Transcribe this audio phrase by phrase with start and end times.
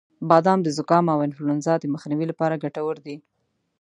[0.29, 3.15] •بادام د زکام او انفلونزا د مخنیوي لپاره ګټور دی.